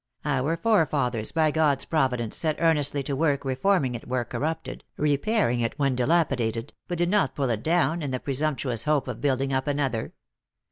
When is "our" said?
0.25-0.57